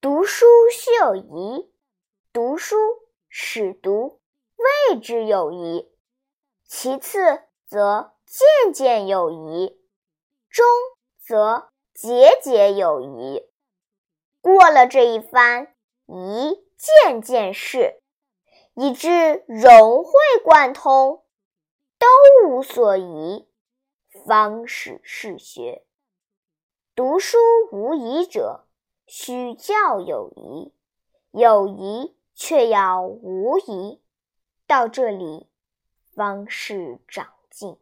[0.00, 1.72] 读书须有疑，
[2.32, 2.76] 读书
[3.28, 4.20] 始读
[4.54, 5.90] 谓之有疑。
[6.68, 9.76] 其次则渐渐有疑，
[10.48, 10.64] 中
[11.18, 13.42] 则节节有疑。
[14.40, 15.74] 过了这一番
[16.06, 18.00] 疑件件事，
[18.74, 20.12] 以致融会
[20.44, 21.24] 贯通，
[21.98, 22.06] 都
[22.48, 23.48] 无所疑，
[24.24, 25.84] 方始是学。
[26.94, 27.36] 读书
[27.72, 28.67] 无疑者，
[29.08, 30.70] 须教有疑；
[31.32, 34.00] 有疑却要无疑。
[34.66, 35.46] 到这里，
[36.14, 37.78] 方是长进。